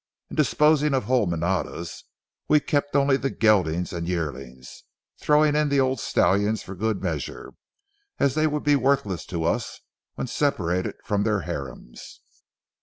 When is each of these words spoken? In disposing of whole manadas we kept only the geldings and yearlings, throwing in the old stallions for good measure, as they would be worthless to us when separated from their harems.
In 0.31 0.35
disposing 0.35 0.95
of 0.95 1.03
whole 1.03 1.27
manadas 1.27 2.05
we 2.47 2.59
kept 2.59 2.95
only 2.95 3.17
the 3.17 3.29
geldings 3.29 3.93
and 3.93 4.07
yearlings, 4.07 4.81
throwing 5.19 5.55
in 5.55 5.69
the 5.69 5.79
old 5.79 5.99
stallions 5.99 6.63
for 6.63 6.73
good 6.73 7.03
measure, 7.03 7.53
as 8.17 8.33
they 8.33 8.47
would 8.47 8.63
be 8.63 8.75
worthless 8.75 9.27
to 9.27 9.43
us 9.43 9.81
when 10.15 10.25
separated 10.25 10.95
from 11.05 11.21
their 11.21 11.41
harems. 11.41 12.21